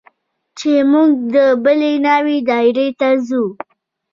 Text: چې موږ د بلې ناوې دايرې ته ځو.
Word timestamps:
چې 0.57 0.71
موږ 0.91 1.11
د 1.35 1.35
بلې 1.63 1.93
ناوې 2.05 2.37
دايرې 2.49 2.87
ته 2.99 3.09
ځو. 3.27 3.43